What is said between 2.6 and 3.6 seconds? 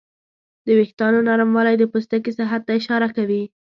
ته اشاره کوي.